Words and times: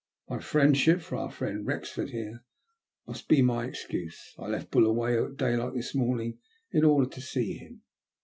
My 0.27 0.39
friendship 0.39 0.99
for 1.01 1.15
our 1.17 1.29
friend 1.29 1.63
Wrexford 1.63 2.09
here 2.09 2.43
must 3.05 3.27
be 3.27 3.43
my 3.43 3.65
excuse. 3.65 4.33
I 4.39 4.47
left 4.47 4.71
Buluwayo 4.71 5.29
at 5.29 5.37
daylight 5.37 5.75
this 5.75 5.93
morning 5.93 6.39
in 6.71 6.83
order 6.83 7.07
to 7.07 7.21
see 7.21 7.53
him." 7.53 7.83